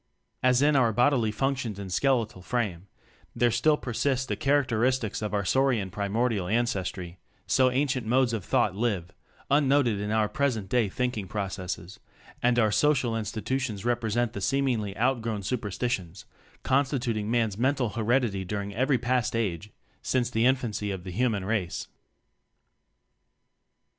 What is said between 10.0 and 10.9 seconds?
in our present day